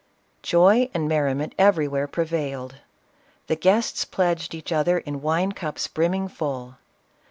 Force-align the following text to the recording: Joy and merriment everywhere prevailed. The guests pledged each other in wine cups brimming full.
Joy 0.41 0.89
and 0.95 1.07
merriment 1.07 1.53
everywhere 1.59 2.07
prevailed. 2.07 2.77
The 3.45 3.55
guests 3.55 4.03
pledged 4.03 4.55
each 4.55 4.71
other 4.71 4.97
in 4.97 5.21
wine 5.21 5.51
cups 5.51 5.85
brimming 5.85 6.27
full. 6.27 6.77